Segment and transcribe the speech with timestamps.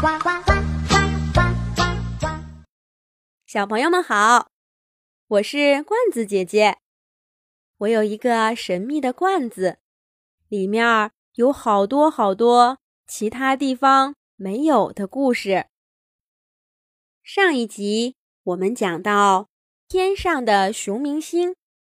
[0.00, 0.52] 呱呱呱
[0.88, 1.42] 呱
[1.76, 1.84] 呱
[2.18, 2.26] 呱！
[3.44, 4.50] 小朋友们好，
[5.28, 6.78] 我是罐子姐姐。
[7.76, 9.76] 我有一个神秘的罐子，
[10.48, 15.66] 里面有好多好多其他地方没有的故事。
[17.22, 19.50] 上一集我们讲到
[19.86, 21.54] 天上的熊明星，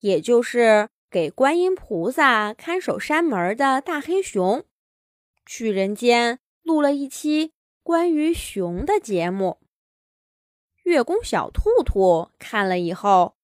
[0.00, 4.64] 也就是给观音菩萨看守山门的大黑熊，
[5.44, 7.52] 去人间录了一期。
[7.82, 9.58] 关于熊的节目，
[10.84, 13.34] 月宫小兔兔看了以后，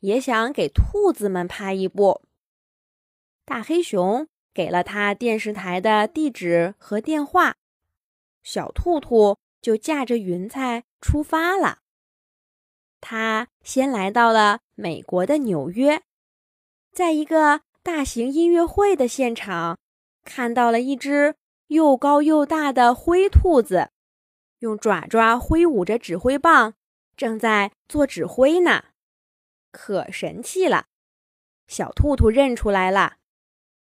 [0.00, 2.20] 也想给兔子们拍一部。
[3.46, 7.56] 大黑熊给了他电视台的地址和电话，
[8.42, 11.78] 小兔兔就驾着云彩出发了。
[13.00, 16.02] 他先来到了美国的纽约，
[16.92, 19.78] 在一个大型音乐会的现场，
[20.24, 21.36] 看到了一只。
[21.68, 23.90] 又高又大的灰兔子，
[24.58, 26.74] 用爪爪挥舞着指挥棒，
[27.16, 28.84] 正在做指挥呢，
[29.70, 30.86] 可神气了。
[31.66, 33.16] 小兔兔认出来了，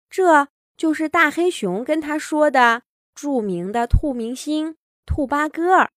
[0.08, 2.82] 这就是大黑熊跟他说的
[3.14, 4.76] 著名的兔明星
[5.06, 5.88] 兔八哥。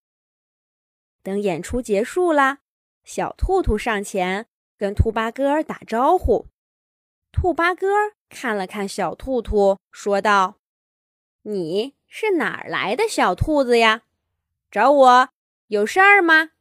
[1.24, 2.60] 等演出结束了，
[3.04, 4.46] 小兔兔上前
[4.78, 6.48] 跟兔八哥打招呼。
[7.32, 7.88] 兔八哥
[8.30, 10.60] 看了看小兔兔，说道。
[11.46, 14.04] 你是哪儿来的小兔子呀？
[14.72, 15.30] 找我
[15.68, 16.52] 有事儿吗？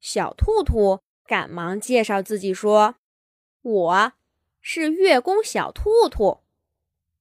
[0.00, 2.94] 小兔兔赶忙介绍自己说
[3.62, 4.12] ：“我
[4.60, 6.42] 是月宫小兔兔，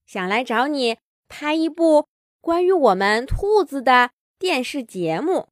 [0.05, 2.07] 想来找你拍一部
[2.39, 5.49] 关于我们兔子的电视节目。”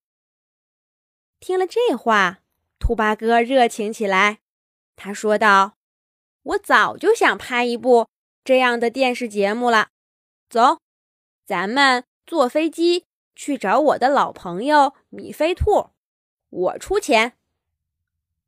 [1.42, 2.42] 听了这话，
[2.78, 4.38] 兔八哥热情起来，
[4.96, 5.78] 他说道
[6.44, 8.08] ：“我早就想拍一部
[8.44, 9.90] 这样的电视节目了，
[10.48, 10.78] 走。”
[11.52, 15.90] 咱们坐飞机去找我的老朋友米菲兔，
[16.50, 17.34] 我出钱。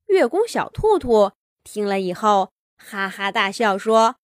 [0.05, 1.33] 月宫小兔兔
[1.65, 4.15] 听了以后，哈哈大笑说：“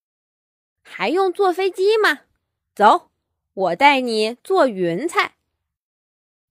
[0.82, 2.22] 还用坐飞机吗？
[2.74, 3.10] 走，
[3.54, 5.36] 我带你坐云彩。”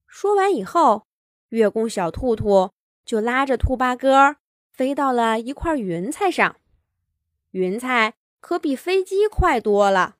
[0.06, 1.06] 说完以后，
[1.48, 2.72] 月宫小兔兔
[3.06, 4.36] 就拉着兔八哥
[4.70, 6.56] 飞到了一块云彩上，
[7.52, 10.16] 云彩可比飞机快多了。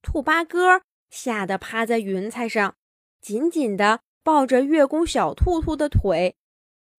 [0.00, 0.80] 兔八哥。
[1.10, 2.76] 吓得趴在云彩上，
[3.20, 6.36] 紧紧地抱着月宫小兔兔的腿，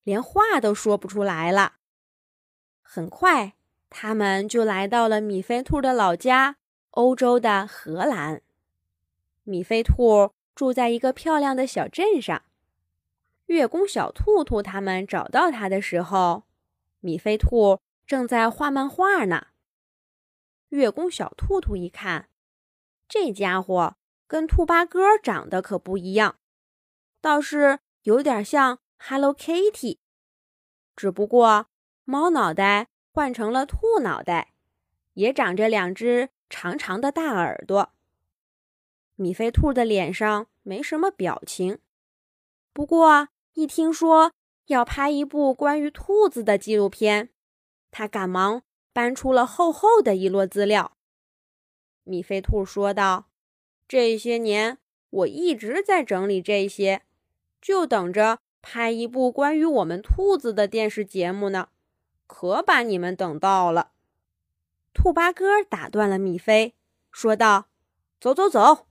[0.03, 1.75] 连话都说不出来了。
[2.81, 3.55] 很快，
[3.89, 6.57] 他们就来到了米菲兔的老家——
[6.91, 8.41] 欧洲的荷兰。
[9.43, 12.43] 米菲兔住在一个漂亮的小镇上。
[13.45, 16.43] 月宫小兔兔他们找到他的时候，
[16.99, 19.47] 米菲兔正在画漫画呢。
[20.69, 22.29] 月宫小兔兔一看，
[23.07, 23.95] 这家伙。
[24.31, 26.37] 跟兔八哥长得可不一样，
[27.19, 29.97] 倒是有点像 Hello Kitty，
[30.95, 31.65] 只不过
[32.05, 34.53] 猫脑袋换成了兔脑袋，
[35.15, 37.91] 也长着两只长长的大耳朵。
[39.15, 41.79] 米菲兔的脸上没什么表情，
[42.71, 44.31] 不过一听说
[44.67, 47.31] 要拍一部关于兔子的纪录片，
[47.91, 48.63] 他赶忙
[48.93, 50.95] 搬出了厚厚的一摞资料。
[52.05, 53.25] 米菲兔说道。
[53.91, 54.77] 这些年，
[55.09, 57.01] 我一直在整理这些，
[57.61, 61.67] 就等着拍一部关于我们兔子的电视节目呢。
[62.25, 63.91] 可把你们等到了！
[64.93, 66.73] 兔八哥打断了米菲，
[67.11, 67.67] 说道
[68.21, 68.87] ：“走走走，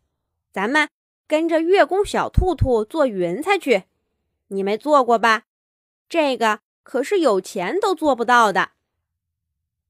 [0.52, 0.90] 咱们
[1.26, 3.84] 跟着月宫小兔兔坐云彩去。
[4.48, 5.44] 你没坐过吧？
[6.10, 8.72] 这个可是有钱都做不到的。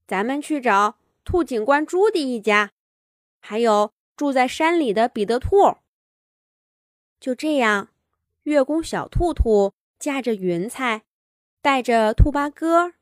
[0.07, 2.71] 咱们去找兔警官朱迪一家，
[3.41, 5.79] 还有。”住在山里的彼得兔。
[7.19, 7.89] 就这样，
[8.43, 11.05] 月宫小兔兔驾着云彩，
[11.63, 12.93] 带着兔八哥、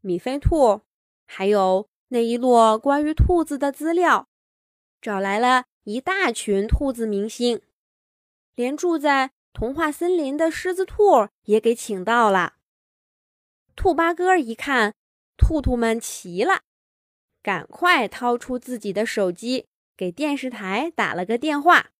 [0.00, 0.82] 米菲兔，
[1.26, 4.28] 还有那一摞关于兔子的资料，
[5.02, 7.60] 找来了一大群兔子明星，
[8.54, 12.54] 连住在童话森林的狮子兔也给请到了。
[13.74, 14.94] 兔八哥一看，
[15.36, 16.62] 兔兔们齐了，
[17.42, 19.66] 赶快掏出自己的手机。
[19.98, 21.90] 给电视台打了个电话，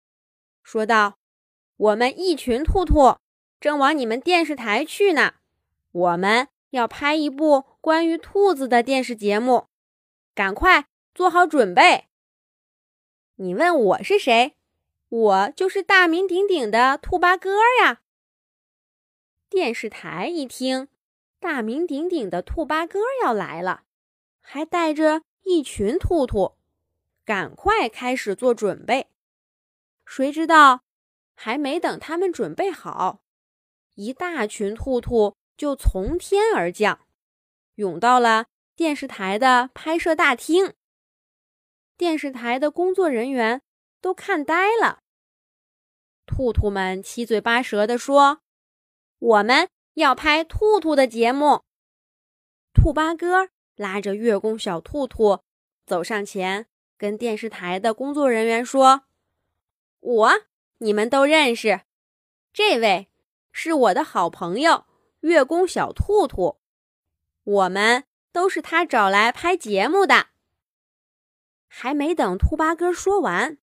[0.63, 1.19] 说道
[1.77, 3.17] ：“我们一群兔兔
[3.59, 5.35] 正往你们电视台去呢，
[5.91, 9.67] 我们要拍一部关于兔子的电视节目，
[10.33, 12.05] 赶快做好准备。”
[13.35, 14.55] 你问我是谁？
[15.09, 18.01] 我就是大名鼎鼎的兔八哥呀。
[19.49, 20.87] 电视台一听，
[21.41, 23.83] 大名鼎鼎的兔八哥要来了，
[24.41, 26.58] 还带着一群兔兔。
[27.29, 29.09] 赶快开始做准备。
[30.07, 30.81] 谁知道
[31.35, 33.21] 还没等他们准备好，
[33.97, 37.07] 一大群兔兔就从天而降，
[37.75, 40.73] 涌到了电视台的拍摄大厅。
[41.99, 43.61] 电视台的工作人员
[44.01, 45.01] 都看呆了。
[46.25, 48.41] 兔兔们七嘴八舌地说
[49.21, 51.65] ：“我们要拍兔兔的节目。”
[52.73, 55.41] 兔八哥拉着月宫小兔兔
[55.85, 56.67] 走上前，
[56.99, 59.05] 跟电视台的工作人员说
[60.01, 60.33] ：“我
[60.79, 61.81] 你们都认识，
[62.53, 63.09] 这位
[63.51, 64.85] 是我的好朋友
[65.21, 66.59] 月宫小兔兔，
[67.45, 70.27] 我们都是他找来拍节目的。”
[71.67, 73.57] 还没等兔八哥说完，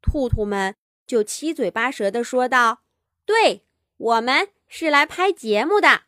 [0.00, 0.76] 兔兔们。
[1.06, 2.82] 就七嘴八舌的说道
[3.24, 3.64] ：“对
[3.96, 6.02] 我们是来拍节目的。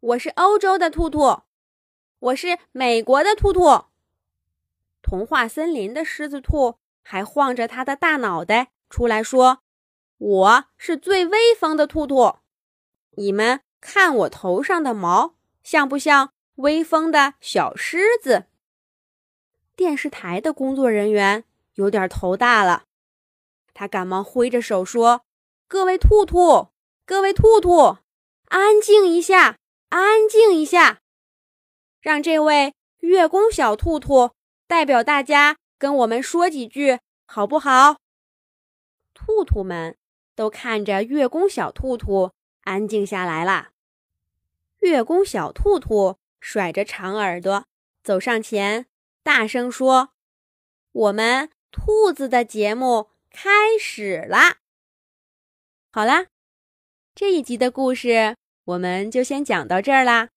[0.00, 1.42] 我是欧洲的兔兔，
[2.18, 3.89] 我是美国的兔兔。
[5.10, 9.58] 童话森林的狮子兔还晃着他的大脑袋出来说
[10.18, 12.36] ：‘我是最威风的兔兔。
[13.16, 15.34] 你们看我头上的毛，
[15.64, 18.46] 像不像威风的小狮子？’
[19.74, 21.42] 电视台的工作人员
[21.74, 22.84] 有点头大了。”
[23.74, 25.22] 他赶忙挥着手说
[25.66, 26.68] ：“各位兔兔，
[27.04, 27.96] 各位兔兔，
[28.44, 29.58] 安静一下，
[29.88, 31.00] 安静一下，
[32.00, 34.30] 让这位月宫小兔兔
[34.70, 37.96] 代表大家跟我们说几句，好不好？”
[39.12, 39.96] 兔兔们
[40.36, 42.30] 都看着月宫小兔兔，
[42.60, 43.70] 安静下来了。
[44.78, 47.66] 月宫小兔兔甩着长耳朵
[48.04, 48.86] 走上前，
[49.24, 50.10] 大声说
[50.92, 54.58] ：“我们兔子的节目。”开始啦！
[55.92, 56.26] 好啦，
[57.14, 60.30] 这一集的故事我们就先讲到这儿啦。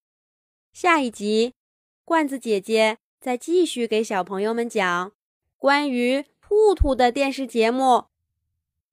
[0.73, 1.55] 下一集，
[2.05, 5.13] 罐子姐姐再继续给小朋友们讲
[5.57, 8.07] 关于兔兔的电视节目。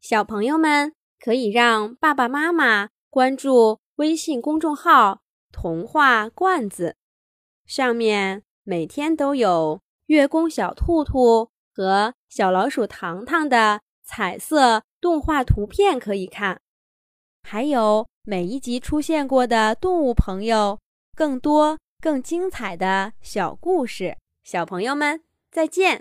[0.01, 6.95] 小朋友们可以让爸爸妈妈关注微信公众号“童话罐子”，
[7.67, 13.81] 上面每天都有月宫小兔兔和小老鼠糖糖的。
[14.05, 16.61] 彩色动画图片可以看，
[17.43, 20.79] 还有每一集出现过的动物朋友，
[21.17, 24.17] 更多更精彩的小故事。
[24.43, 25.99] 小朋友们，再见。